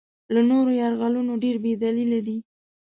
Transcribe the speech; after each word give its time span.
له 0.33 0.41
نورو 0.49 0.71
یرغلونو 0.81 1.33
ډېر 1.43 1.55
بې 1.63 1.73
دلیله 1.83 2.19
دی. 2.27 2.37